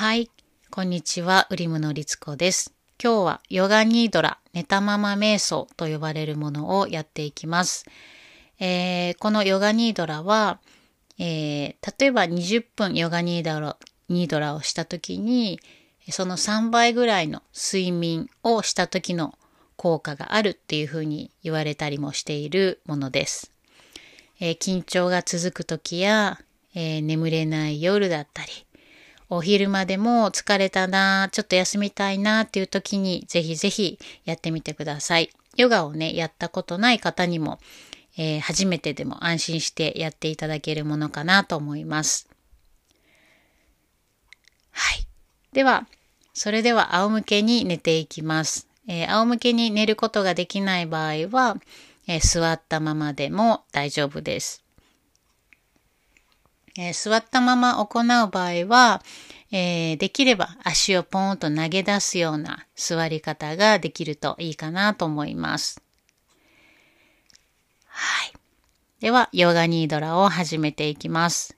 [0.00, 0.30] はい。
[0.70, 1.46] こんにちは。
[1.50, 2.72] ウリムのりつこです。
[2.98, 7.84] 今日はヨガニードラ、寝たまま瞑想と呼ばれるものをやっていきます。
[8.58, 10.58] えー、このヨガニードラは、
[11.18, 13.76] えー、例えば20分ヨガニードラ
[14.08, 15.60] ニードラをした時に、
[16.08, 19.34] その3倍ぐらいの睡眠をした時の
[19.76, 23.52] 効果があるっていうふうに言われたりもしているものです。
[24.40, 26.40] えー、緊張が続く時や、
[26.74, 28.50] え、眠れない夜だったり、
[29.32, 35.30] お昼間でも疲れたな、ちょっと休みたいなっていう時にぜひぜひやってみてください。
[35.56, 37.60] ヨガをね、やったことない方にも、
[38.18, 42.28] えー、初めてでも安心してやっていただけるものかなと思います。
[44.72, 45.06] はい。
[45.52, 45.86] では、
[46.34, 48.66] それでは仰向けに寝ていきます。
[48.88, 51.56] えー、仰向けに寝ることができない場合は、
[52.08, 54.64] えー、座ったままでも大丈夫です。
[56.80, 59.02] えー、座ったまま行う場合は、
[59.52, 65.82] えー、できれば足をポーンと投げ出すような座り方ができるといいかなと思います。
[67.84, 68.32] はい。
[69.00, 71.54] では、ヨガニードラを始めていきます。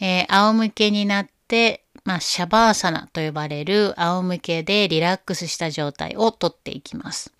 [0.00, 7.32] えー、仰向けになって、まあ、シャバーサナと呼ばれる仰向けでリラックスした状態をとっていきます。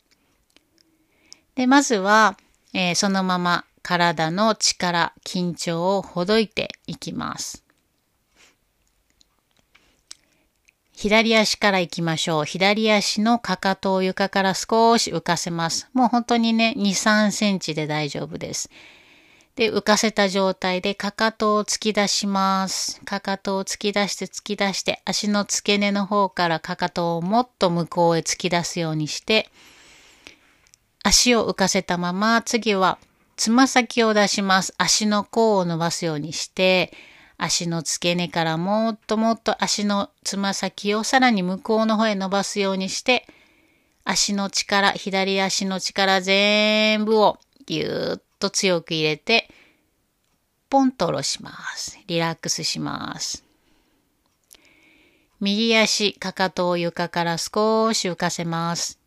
[1.57, 2.39] で、まずは、
[2.73, 7.65] えー、そのまま体の力、緊張をほどいていきます。
[11.03, 12.45] 左足から行きましょう。
[12.45, 15.89] 左足のかかとを床から少し浮かせます。
[15.93, 18.71] もう本当にね、2、3センチで大丈夫です。
[19.57, 23.01] で、浮かせた状態でかかとを突き出します。
[23.01, 29.51] かかとを突き出して突き出して、足の付け根の方からかかとをもっと向こうへ突き出すようにして、
[31.03, 32.99] 足を浮かせたまま、次は
[33.43, 34.73] つま先を出します。
[34.79, 36.93] 足の甲を伸ばすようにして、
[37.39, 43.27] 足の付け根からもっともっと足のつま先をさらに向こうの方へ伸ばすようにして、
[44.05, 49.51] 足の力、左足の力全部をぎゅーっと強く入れて、
[50.71, 51.99] ポンと下ろします。
[52.07, 53.43] リラックスします。
[55.41, 59.02] 右足、かかとを床から少し浮かせます。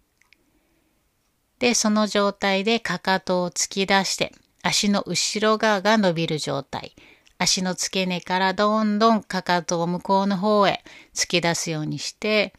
[1.65, 4.31] で、その状態でかかとを突き出して、
[4.61, 6.95] 足の後ろ側が伸びる状態。
[7.39, 10.83] 足の付け根からどんどんかかとを向こうの方へ
[11.15, 12.53] 突き出すようにして、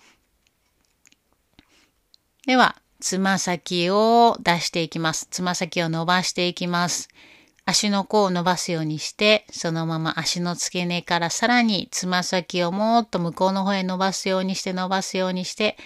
[2.49, 5.29] では、つま先を出していきます。
[5.31, 7.09] つま先を伸ばしていきます。
[7.65, 15.77] 足の甲を伸ばすようにして、そのまま足の付け根からさらにつま先をもっと向こうの方へ伸ばすようにして伸ばすようにして、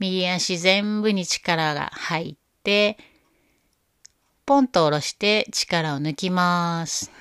[0.00, 2.98] 右足全部に力が入って、
[4.44, 7.12] ポンと下ろして力を抜きます。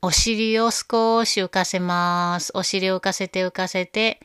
[0.00, 2.52] お尻を少し浮かせます。
[2.54, 4.20] お尻を浮かせて浮かせて、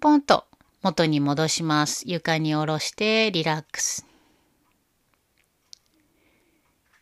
[0.00, 0.44] ポンと
[0.82, 2.04] 元に戻します。
[2.06, 4.06] 床に下ろしてリラックス。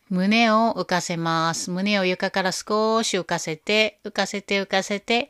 [0.09, 1.71] 胸を浮かせます。
[1.71, 5.29] 胸を床から少し浮かせて、浮かせて浮かせて、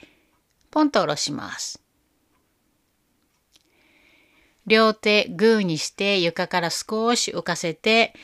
[0.70, 1.83] ポンと下ろします。
[4.66, 8.14] 両手グーにして床から少し浮かせて、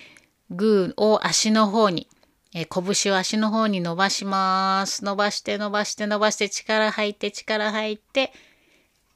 [0.51, 2.09] グーを足の方に、
[2.55, 5.05] え、拳を足の方に伸ばします。
[5.05, 8.33] 伸ばして伸ばして伸ばして力入って力入って、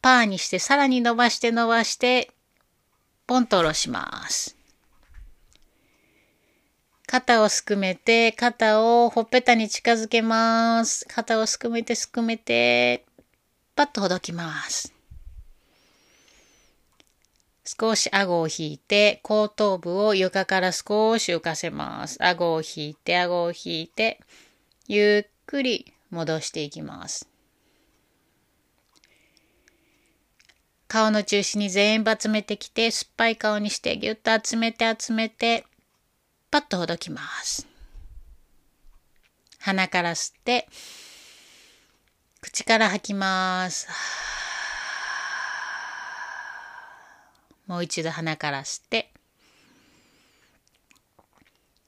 [0.02, 2.30] パーにしてさらに伸ばして伸ばして、
[3.26, 4.56] ポンと下ろします。
[7.06, 11.06] 肩をすくめて、肩をほっぺたに近づけます。
[11.08, 13.04] 肩をすくめてすくめて、
[13.74, 14.93] パッとほどきます。
[17.64, 22.22] 少し顎を引いて、後頭部を床から少し浮かせます。
[22.22, 24.20] 顎を引いて、顎を引いて、
[24.86, 27.26] ゆっくり戻していきます。
[30.88, 35.64] 顔の中心に全部集めてきて、酸っぱい顔にしてぎゅっと集めて集めて、
[36.50, 37.66] パッとほどきます。
[39.58, 40.68] 鼻から吸って、
[42.42, 43.88] 口から吐きます。
[47.66, 49.10] もう一度鼻から吸って、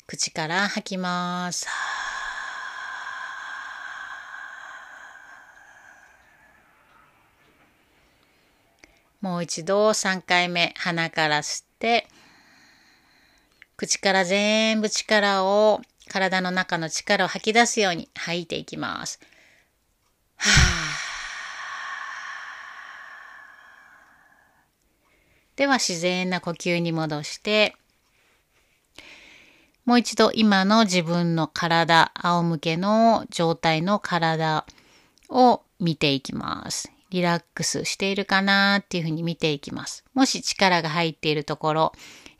[0.06, 1.67] 口から吐きます。
[9.20, 12.06] もう一度3回目鼻から吸って、
[13.76, 19.19] 口から全部力を、体の中の力を吐き出すように吐いていきます。
[20.37, 20.50] は
[20.82, 20.86] あ
[25.56, 27.75] では自然な呼吸に戻して、
[29.87, 34.67] もう一度今の自分の体、仰向けの状態の体
[35.29, 36.91] を見ていきます。
[37.11, 40.05] リラックスしているかなっていうふうに見ていきます。
[40.12, 41.93] もし力が入っているところ、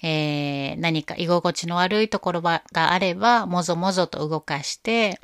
[0.03, 5.21] えー、何か居心地の悪いところがあれば、もぞもぞと動かして、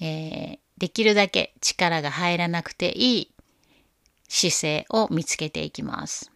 [0.00, 3.30] えー、できるだけ力が入らなくていい
[4.28, 6.32] 姿勢を見つけていきます。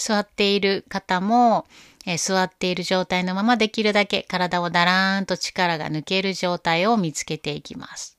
[0.00, 1.66] 座っている方も、
[2.06, 8.16] えー、座っている状態のままできるだけ体をだらーんと力が抜ける状態を見つけていきます。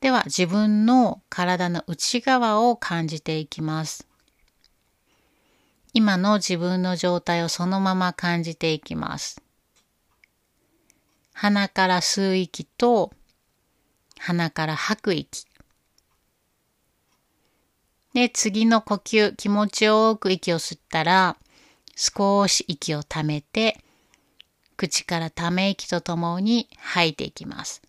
[0.00, 4.08] では自分の体の内側を感じていきます。
[5.92, 9.42] 今の自分の状態をそのまま感じていきます。
[11.34, 13.12] 鼻から吸う息と
[14.18, 15.46] 鼻から吐く息。
[18.14, 21.36] で、次の呼吸、気持ちよく息を吸ったら、
[21.96, 23.82] 少し息をためて、
[24.76, 27.82] 口からため息とともに吐いていきます。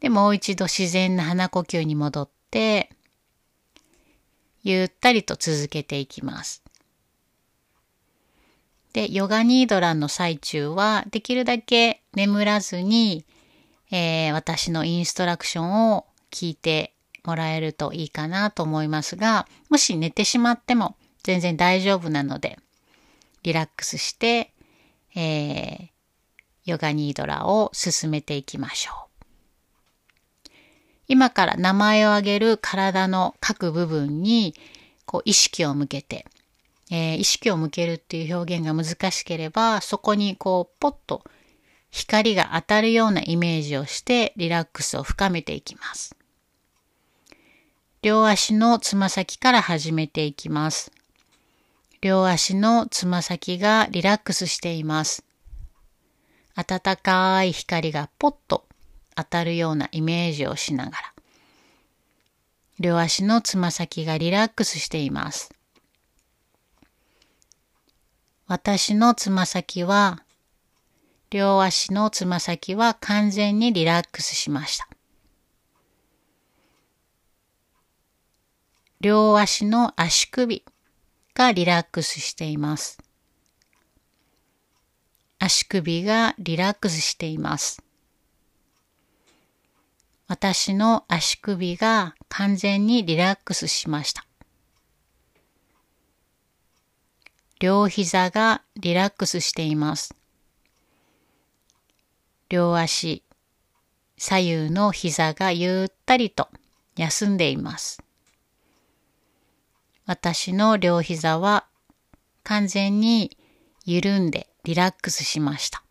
[0.00, 2.90] で、もう一度自然な鼻呼吸に戻って、
[4.62, 6.62] ゆったりと続けていきます。
[8.92, 13.26] で、ヨガニードランの最中は、できるだけ眠らずに、
[13.90, 16.92] えー、私のインストラクションを聞いて
[17.24, 22.58] もらえるといいかなと思いますが、もし寝てしまっても全然大丈夫なので、
[23.42, 24.52] リラックスして、
[25.14, 25.88] えー、
[26.64, 29.06] ヨガニードラを進めていきましょう。
[31.08, 34.54] 今から名前を挙げる体の各部分に
[35.04, 36.26] こう意識を向けて、
[36.90, 41.22] えー、意識を向けるっていう表現が難しければ、そこにこうポッと
[41.90, 46.16] 光が当たるようなイメージをしてリラックスを深めていきます。
[48.02, 50.92] 両足のつま先から始めていきます。
[52.00, 55.24] 両足のつま先がリラックスしています。
[56.54, 58.66] 暖かい光がポッと
[59.14, 61.12] 当たるようなイメージをしながら。
[62.78, 65.50] 両足のつま先がリラックスしています。
[68.46, 70.22] 私のつま先は
[71.30, 74.88] 両足のつま先は完全にリラックスしました。
[79.00, 80.64] 両足の足首
[81.34, 82.98] がリラックスしています。
[85.38, 87.82] 足首がリラックスしています。
[90.28, 94.24] 私の足首が完全にリラックスしました。
[97.60, 100.14] 両膝がリラックスしています。
[102.48, 103.24] 両足、
[104.16, 106.48] 左右の膝がゆったりと
[106.96, 108.02] 休んでいます。
[110.06, 111.66] 私の両膝は
[112.44, 113.36] 完全に
[113.84, 115.82] 緩んでリラックスしました。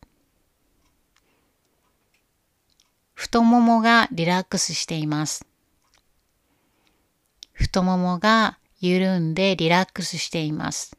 [3.14, 5.46] 太ももがリラックスしています。
[7.52, 10.98] 太ももが緩んでリラックスしています。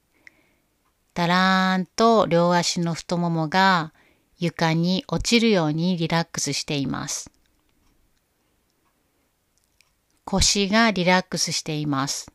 [1.14, 3.94] だらーんと両足の太ももが
[4.38, 7.30] 床に落ちるようにリラックスしています。
[10.24, 12.30] 腰がリラックスしています。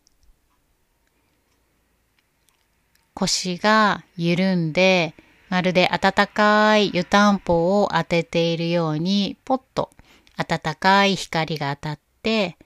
[3.14, 5.14] 腰が緩んで、
[5.50, 9.92] まるで暖かい湯たんぽを当てているように、ポッと
[10.38, 12.58] 暖かい光が当たって、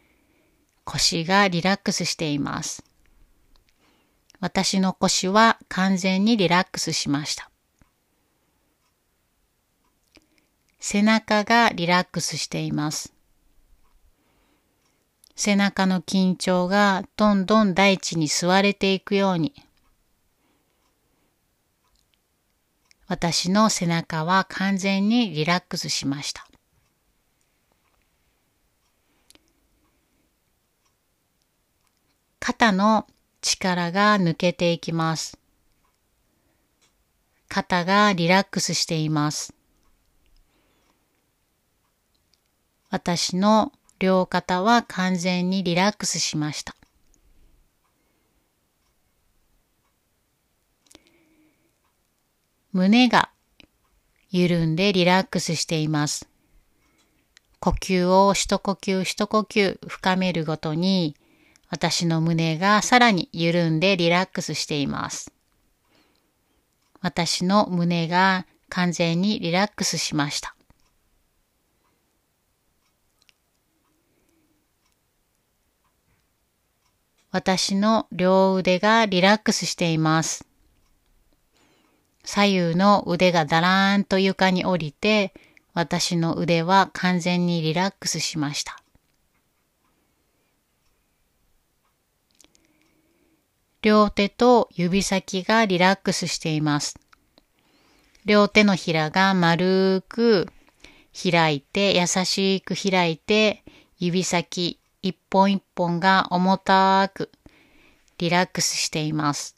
[0.85, 2.83] 腰がリラックスしています。
[4.39, 7.49] 私の腰は完全にリラックスしました。
[10.87, 13.11] 背中がリラックスしています。
[15.35, 19.55] 背中の緊張がどんどん大地に吸われていくように、
[23.07, 26.45] 私の背中は完全にリラックスしました。
[32.39, 33.07] 肩の
[33.41, 35.39] 力が抜けていきます。
[37.49, 39.55] 肩がリラックスしています。
[42.95, 46.77] 私の両肩は完全にリラックスしました。
[52.71, 53.31] 胸が
[54.31, 56.29] 緩んでリラックスしています。
[57.59, 61.17] 呼吸を一呼吸一呼吸深めるごとに
[61.69, 65.33] 私の胸がさらに緩んでリラックスしています。
[67.01, 70.54] 私の胸が完全にリラックスしました。
[77.35, 80.47] 私の両腕がリラックスしています。
[82.23, 85.33] 左右の腕がだらーんと床に降りて、
[85.73, 88.81] 私の腕は完全にリラックスしました。
[93.81, 96.97] 両手と指先がリラックスしています。
[98.23, 100.47] 両手のひらが丸く
[101.13, 103.65] 開いて、優しく開いて、
[103.99, 107.29] 指先一本一本が重たく
[108.17, 109.55] リラックスしています。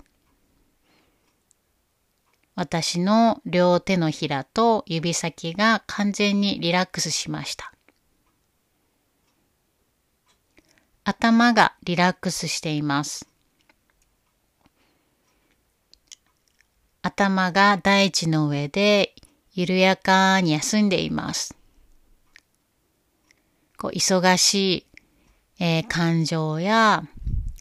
[2.54, 7.72] 私の両手のひらと指先が完全にリラックスしました。
[11.06, 13.30] 頭がリラックスしています。
[17.02, 19.16] 頭が大地の上で
[19.54, 21.56] 緩やかに休んでいます。
[23.78, 24.87] こう忙しい、
[25.60, 27.04] えー、感情や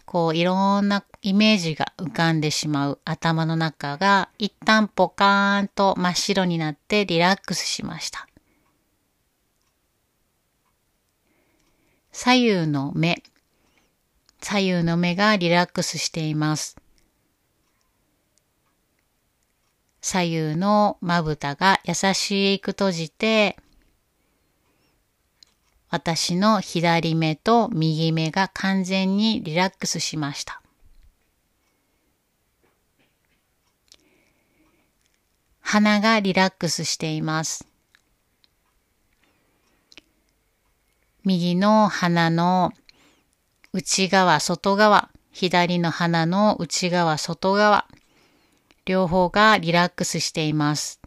[0.05, 8.29] こういろんなイメージが浮かんでしまう頭の中が一旦ポカーンと真っ白になってリラックスしました。
[12.13, 13.23] 左右の目、
[14.41, 16.77] 左右の目がリラックスしています。
[20.01, 23.59] 左右のまぶたが優しく閉じて、
[25.97, 30.61] 私の左目と右目が完全にリラックスしました。
[35.63, 37.67] 鼻がリラックスしています。
[41.25, 42.75] 右の鼻の
[43.73, 47.87] 内側、外側、左の鼻の内側、外側、
[48.85, 51.01] 両方がリラックスしています。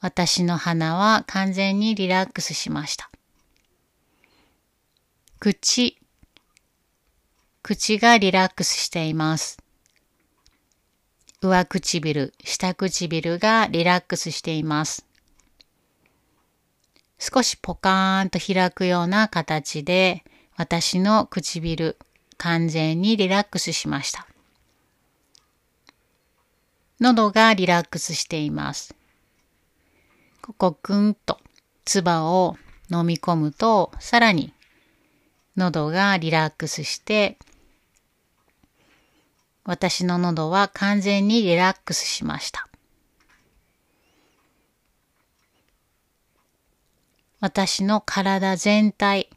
[0.00, 3.10] 私の鼻は完全にリラックスしました。
[5.40, 5.96] 口、
[7.62, 9.58] 口がリラックスしています。
[11.40, 15.06] 上唇、下唇がリラックスしています。
[17.20, 20.24] 少しポカーンと開くような形で
[20.56, 21.96] 私の唇
[22.36, 24.26] 完全にリラックスしました。
[26.98, 28.92] 喉がリラックスしています。
[30.42, 31.38] ここぐんと
[31.84, 32.56] 唾を
[32.90, 34.52] 飲み込むとさらに
[35.58, 37.36] 喉がリラックスして、
[39.64, 42.68] 私の喉は完全にリラックスしました。
[47.40, 49.28] 私の体全体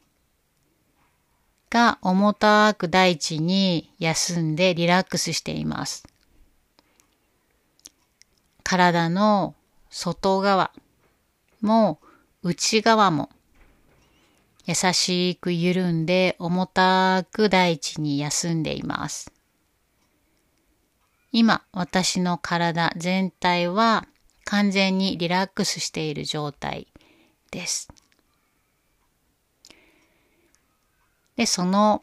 [1.71, 6.03] が重たく大地に休んでリラックスしています。
[8.63, 9.55] 体の
[9.89, 10.71] 外側
[11.61, 11.99] も
[12.43, 13.29] 内側も
[14.71, 19.29] 優しく緩んで重たく大地に休んでいます。
[21.33, 24.07] 今、私の体全体は
[24.45, 26.87] 完全にリラックスしている状態
[27.51, 27.89] です。
[31.35, 32.01] で、その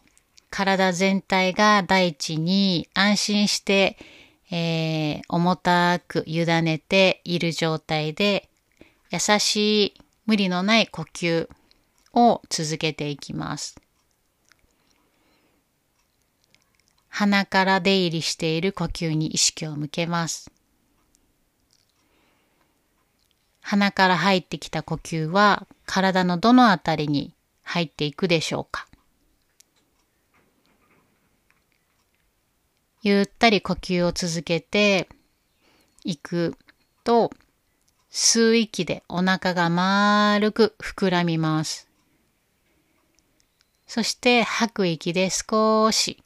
[0.51, 3.97] 体全体が大地に安心して、
[4.51, 8.51] えー、重たく委ねている状態で、
[9.11, 9.95] 優しい
[10.27, 11.49] 無理のない呼吸
[12.19, 13.81] を続けていきます。
[17.09, 20.51] 鼻から出入りしている呼吸に意識を向けます。
[23.61, 28.87] 鼻から入ってきた呼吸は体のどのあたりに入っていくでしょうか
[33.03, 35.09] ゆったり呼吸を続けて
[36.05, 36.57] いく
[37.05, 37.31] と
[38.11, 41.88] 吸う息でお腹が丸く膨らみます。
[43.89, 46.23] そして吐く息で少し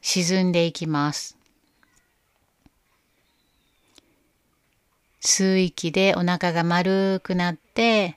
[0.00, 1.36] 沈んでいきます。
[5.20, 8.16] 吸う息でお腹が丸くなって、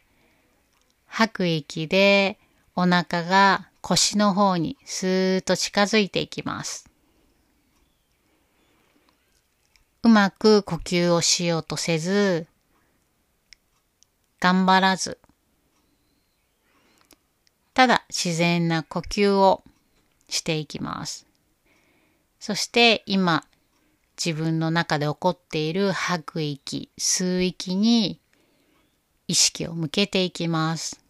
[1.08, 2.38] 吐く息で
[2.76, 6.88] お腹が腰の方にスーッと近づいていきます。
[10.04, 12.46] うまく呼吸をしようとせず、
[14.40, 15.18] 頑張らず、
[17.76, 19.62] ただ自然な呼吸を
[20.30, 21.28] していきます。
[22.40, 23.44] そして今
[24.18, 28.20] 自分の中で起こっている吐く息、吸う息に
[29.28, 31.02] 意識を向けていきます。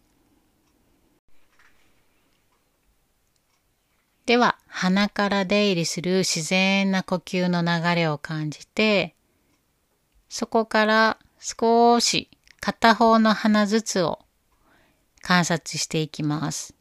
[4.24, 9.14] では、鼻から出入りする自然な呼吸の流れを感じて、
[10.28, 14.25] そこから少し片方の鼻ずつを
[15.26, 16.72] 観察していきます。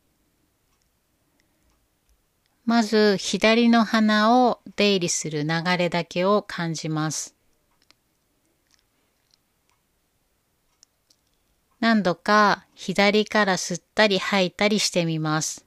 [2.64, 5.50] まず左の鼻を出入りする流
[5.80, 7.34] れだけを感じます。
[11.80, 15.66] 何度か左から吸ったり吐いたりしてみます。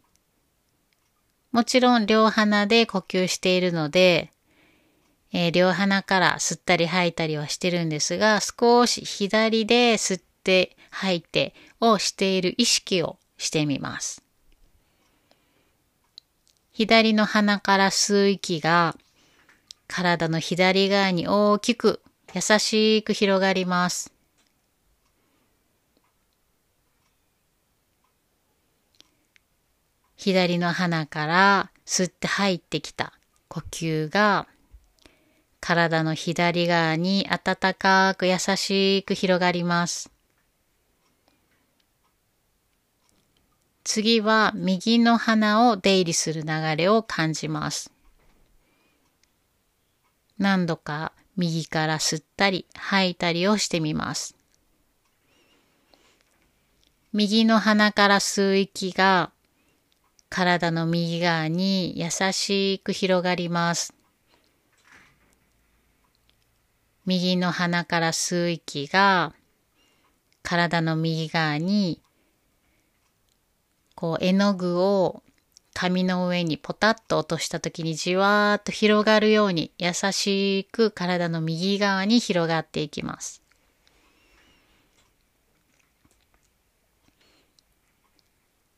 [1.50, 4.30] もちろん両鼻で呼吸しているので、
[5.32, 14.20] えー、両鼻から吸ったり吐いたりはしてるんですが、少し左で吸って吐いてをしている意識をしてみます。
[16.72, 18.96] 左の鼻から吸う息が
[19.86, 22.02] 体の左側に大きく
[22.34, 24.12] 優しく広がります。
[30.16, 33.12] 左の鼻から吸って入ってきた
[33.46, 34.48] 呼吸が
[35.60, 40.10] 体の左側に温かく優しく広がります。
[43.90, 47.90] 次は右の鼻を出入りする流れを感じます。
[50.36, 54.36] 何度か右から吸ったり吐いたりをしてみます。
[57.14, 59.32] 右の鼻から吸う息が
[60.28, 63.94] 体の右側に優しく広がります。
[67.06, 69.32] 右の鼻から吸う息が
[70.42, 72.02] 体の右側に
[73.98, 75.24] こう絵の具を
[75.74, 83.42] 紙の上にポタッと落とした時にじわーっと広がるように優しく体の右側に広がっていきます。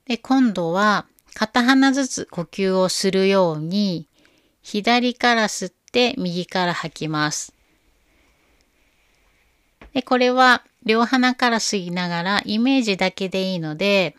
[0.06, 4.08] で、今度は片鼻ずつ呼吸をするように
[4.62, 7.52] 左から吸って右から吐きます。
[9.92, 14.16] で、これは両鼻から吸いながらイメージだけでいいので、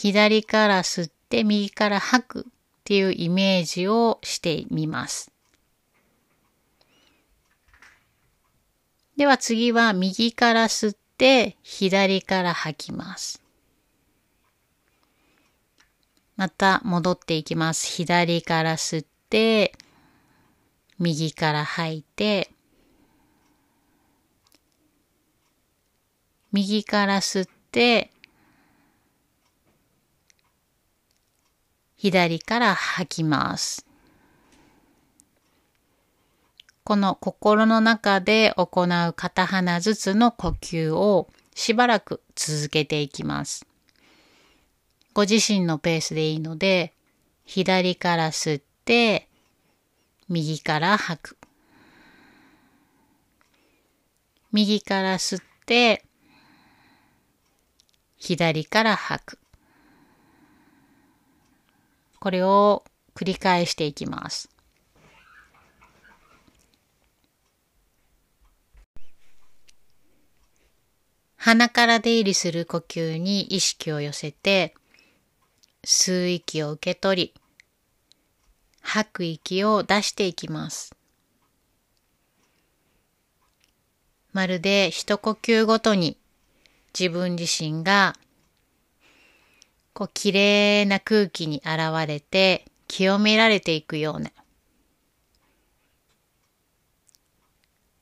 [0.00, 2.44] 左から吸って右から吐くっ
[2.84, 5.32] ていうイメージをしてみます。
[9.16, 13.42] では次は右から吸って左から吐きます。
[16.36, 17.84] また戻っていきます。
[17.88, 19.72] 左から吸って、
[21.00, 22.52] 右から吐いて、
[26.52, 28.12] 右から吸って、
[31.98, 33.84] 左から吐きます。
[36.84, 43.66] この心の中で行う片鼻ずつの呼吸をしばらく続けていきます。
[45.12, 46.94] ご自身のペースでいいので、
[47.44, 49.28] 左から吸って、
[50.28, 51.36] 右から吐く。
[54.52, 56.04] 右から吸って、
[58.16, 59.38] 左から吐く。
[62.20, 64.50] これを繰り返していきます。
[71.36, 74.74] 鼻から出入りする呼吸に意識を寄せて、
[75.84, 77.34] 吸う息を受け取り、
[78.80, 80.94] 吐く息を出していきます。
[84.32, 86.18] まるで一呼吸ごとに
[86.98, 88.14] 自分自身が
[89.98, 94.30] こう綺麗な空気に現れて清められていくような。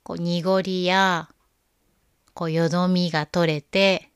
[0.03, 1.31] こう濁りや
[2.35, 4.11] こうよどみが取れて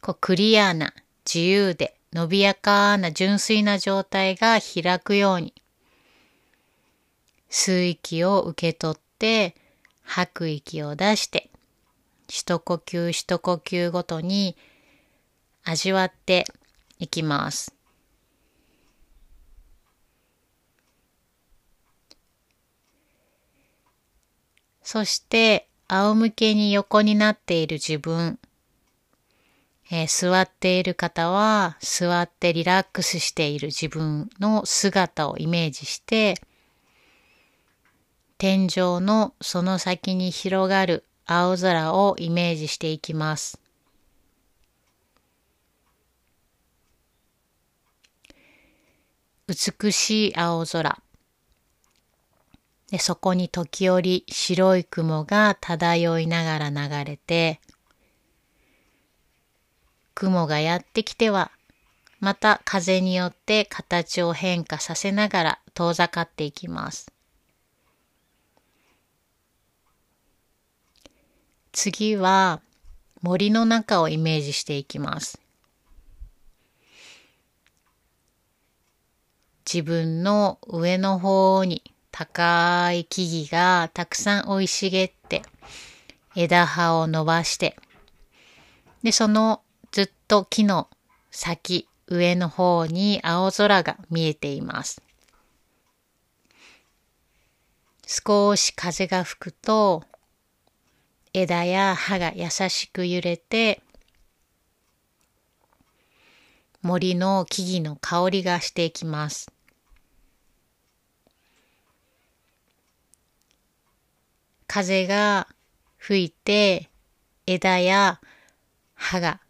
[0.00, 0.92] こうクリアな
[1.24, 5.54] 自由で伸びやかな純粋な状態が開くように。
[7.50, 9.54] 吸う息を受け取って
[10.02, 11.50] 吐く息を出して
[12.26, 14.56] 一呼吸一呼吸ごとに
[15.64, 16.44] 味わって
[16.98, 17.74] いきます。
[24.82, 28.38] そして仰向けに横になっている自分、
[29.90, 36.34] えー、座っている方は座ってリラックスしている自分の姿をイメージして
[38.36, 43.61] 天井のその先に広がる青空をイメージしていきます。
[49.52, 50.98] 美しい青空。
[52.90, 57.60] でそこに時折白い雲が漂いながら流れて、
[60.14, 61.50] 雲がやってきては、
[62.20, 67.12] また風によって形を変化させながら遠ざかっていきます。
[71.72, 72.60] 次は
[73.22, 75.41] 森の中をイメージしていきます。
[79.72, 85.42] 自分の上の方に高い木々がたくさん生い茂って
[86.36, 87.76] 枝葉を伸ばして
[89.02, 90.88] で、そのずっと木の
[91.30, 95.02] 先、上の方に青空が見えています。
[98.06, 100.02] 少し風が吹くと
[101.32, 103.80] 枝や葉が優しく揺れて
[106.82, 109.51] 森の木々の香りがしていきます。
[114.74, 115.48] 風が
[115.98, 116.88] 吹いて
[117.46, 118.22] 枝や
[118.94, 119.42] 葉が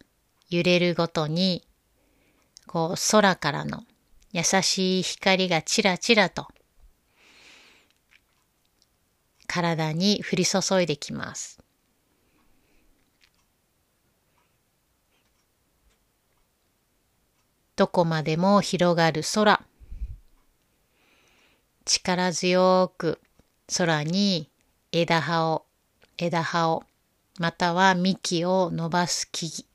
[0.49, 1.63] 揺れるごとに
[2.67, 3.85] こう空からの
[4.33, 6.49] 優しい光がちらちらと
[9.47, 11.57] 体に降り注いできます。
[17.77, 19.63] どこまでも広がる空。
[21.85, 23.21] 力強く
[23.73, 24.49] 空に
[24.95, 25.65] 枝葉を、
[26.19, 26.83] 枝葉を、
[27.39, 29.67] または幹を伸ばす木々。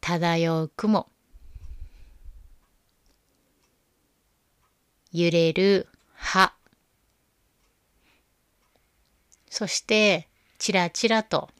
[0.00, 1.08] 漂う雲。
[5.10, 6.52] 揺れる葉。
[9.50, 10.28] そして、
[10.58, 11.50] ちらちらと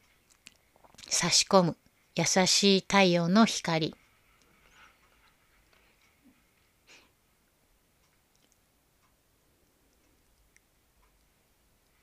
[1.09, 1.77] 差し込む
[2.15, 3.97] 優しい太陽の光。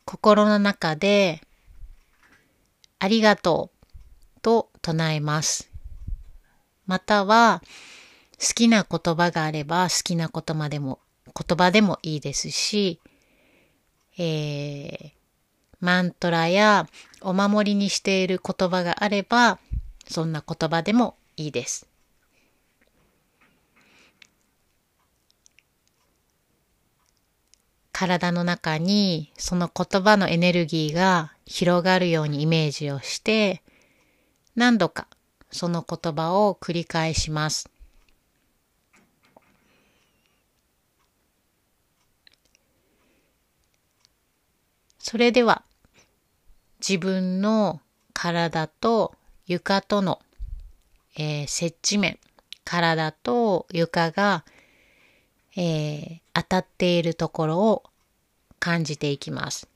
[0.06, 1.42] 心の中で、
[3.00, 3.72] ありがと
[4.38, 5.70] うと唱えます。
[6.86, 7.62] または、
[8.40, 13.00] 好きな言葉があれば好きな言葉でも言葉でもいいですし、
[14.18, 15.12] えー、
[15.80, 16.88] マントラや
[17.22, 19.60] お守りにしている言葉があれば、
[20.08, 21.88] そんな言葉でもいいです。
[27.98, 33.64] 体の中にその言葉のエネルギーが広がるようにイメージをして
[34.54, 35.08] 何度か
[35.50, 37.70] その言葉を繰り返します。
[45.00, 45.64] それでは
[46.86, 47.80] 自分の
[48.12, 49.16] 体と
[49.48, 50.20] 床との、
[51.18, 52.20] えー、接地面、
[52.66, 54.44] 体と床が、
[55.56, 57.84] えー、当たっているところを
[58.60, 59.70] 感じていきます。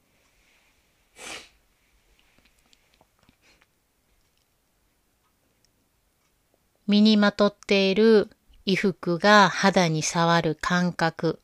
[6.85, 8.29] 身にまとっている
[8.65, 11.39] 衣服が肌に触る感覚。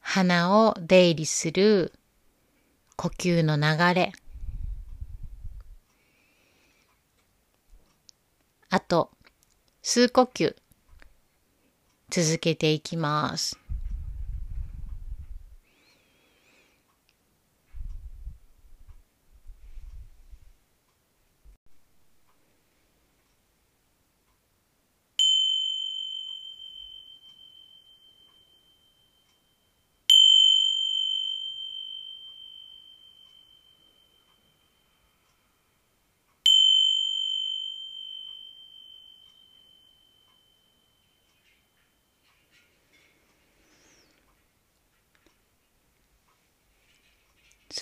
[0.00, 1.92] 鼻を出入りする
[2.96, 4.12] 呼吸の流れ。
[8.70, 9.10] あと、
[9.82, 10.56] 数呼吸
[12.16, 13.63] 続けていきます。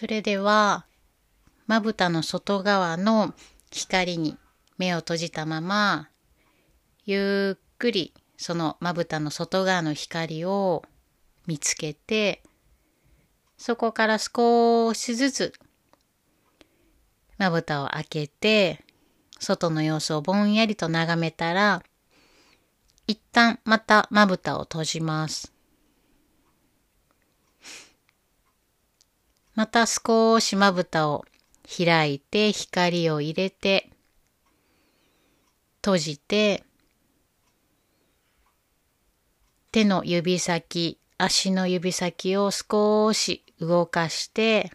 [0.02, 0.84] それでは、
[1.68, 3.34] まぶたの外側の
[3.70, 4.36] 光に
[4.76, 6.08] 目を閉じたまま、
[7.04, 10.82] ゆっくりそのまぶたの外側の光を
[11.46, 12.42] 見つけて、
[13.56, 15.52] そこから少しずつ
[17.38, 18.84] まぶたを開けて、
[19.38, 21.80] 外の様子をぼんやりと眺めたら、
[23.06, 25.52] 一旦またまぶたを閉じます。
[29.54, 31.24] また少しまぶたを
[31.64, 33.90] 開いて光を入れて
[35.76, 36.64] 閉じて
[39.70, 44.72] 手の指先足の指先を少し動かして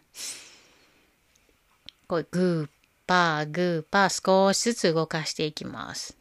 [2.07, 2.69] こうグー
[3.05, 6.17] パーグーパー少しずつ動かしていきます。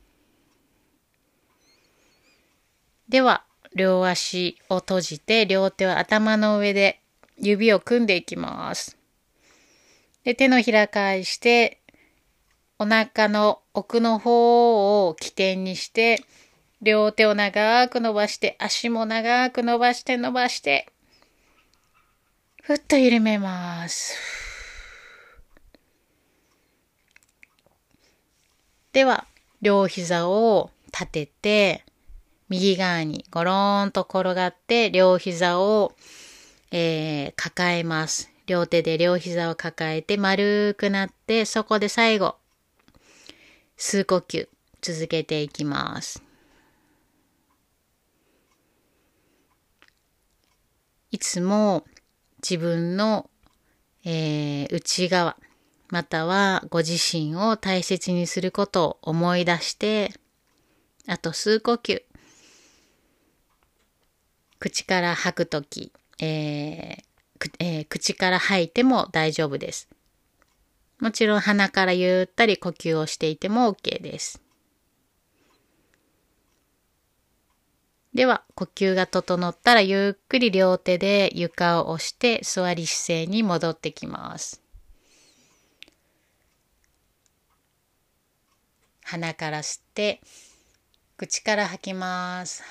[3.08, 7.00] では両足を閉じて両手を頭の上で
[7.38, 8.96] 指を組んでいきます。
[10.24, 11.80] で、手のひら返して、
[12.78, 16.22] お腹の奥の方を起点にして、
[16.82, 20.88] 両手を長く伸ばして、足も長く伸ばして伸ばして、
[22.62, 24.14] ふっと緩めます。
[28.92, 29.26] では、
[29.62, 31.84] 両膝を立てて、
[32.48, 35.92] 右側にゴローンと転がって、両膝を、
[36.70, 38.30] えー、抱えます。
[38.46, 42.36] 両手で両膝を抱えて丸くなって、そこで最後、
[43.76, 44.48] 数呼吸
[44.80, 46.22] 続けていきます。
[51.10, 51.84] いつも
[52.42, 53.30] 自分の、
[54.04, 55.36] えー、内側、
[55.88, 60.12] またはご自身を大切にすることを思い出して、
[61.06, 62.02] あと数呼吸。
[64.58, 67.06] 口から吐くとき、えー
[67.58, 69.88] えー、口から吐いても大丈夫です。
[70.98, 74.40] もちろん鼻からゆったり呼吸をしていても OK です。
[78.14, 84.62] では、呼吸が整ったらゆっくり両手で床を押して座り姿勢に戻ってきます。
[89.04, 90.22] 鼻から吸って、
[91.18, 92.62] 口から吐きます。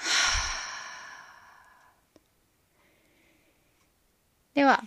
[4.56, 4.86] では、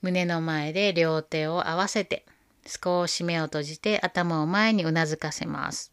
[0.00, 2.24] 胸の前で両手を合わせて、
[2.64, 5.92] 少し目を閉じて頭を前にうなずかせます。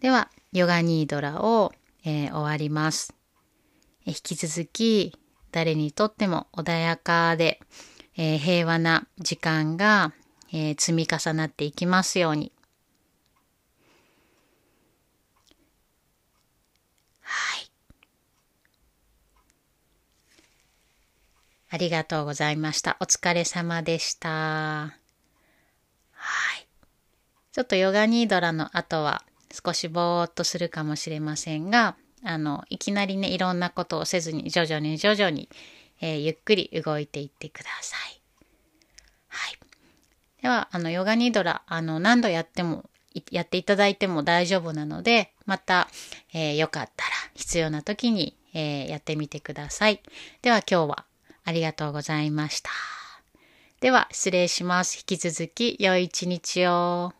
[0.00, 1.72] では、ヨガニードラを、
[2.04, 3.14] えー、終わります。
[4.06, 5.14] 引き続き、
[5.50, 7.60] 誰にとっても穏やかで、
[8.16, 10.14] えー、平和な時間が、
[10.52, 12.50] えー、積み重なっていきますように。
[21.72, 22.98] ありがとうございました。
[23.00, 24.28] お疲れ様でした。
[24.28, 24.92] は
[26.58, 26.66] い。
[27.50, 35.48] ちょっとヨガニードラの後は少しぼーっとするかもしれませんが、あの、いきなりね、いろんなことをせずに、徐々に徐々に、
[36.02, 38.20] えー、ゆっくり動いていってください。
[39.28, 39.58] はい。
[40.42, 42.84] では、あの、ヨガニードラ、あの、何度やっても、
[43.30, 45.88] やっていただいても大丈夫なので、また、
[46.34, 50.02] えー、よかったら、必要な時に、えー、やってみてください。
[50.42, 51.06] では今日は
[51.44, 52.70] ありがとうございました。
[53.80, 54.98] では、失礼します。
[54.98, 57.12] 引き続き、良い一日を。